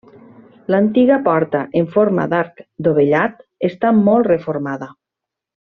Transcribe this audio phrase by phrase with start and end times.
[0.75, 4.93] L'antiga porta en forma d'arc dovellat està molt reformada.